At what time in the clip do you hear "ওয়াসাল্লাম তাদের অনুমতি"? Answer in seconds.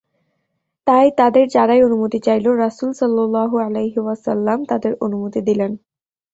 4.01-5.39